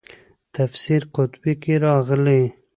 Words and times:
تفسیر 0.55 1.01
قرطبي 1.13 1.53
کې 1.61 1.73
راغلي. 1.85 2.41